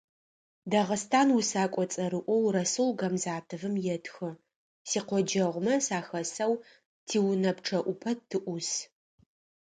Дагъыстан 0.71 1.27
усэкӏо 1.37 1.83
цӏэрыӀоу 1.91 2.45
Расул 2.55 2.91
Гамзатовым 2.99 3.75
етхы: 3.95 4.29
«Сикъоджэгъумэ 4.89 5.75
сахэсэу 5.85 6.53
тиунэ 7.07 7.51
пчъэӏупэ 7.57 8.11
тыӏус». 8.29 8.69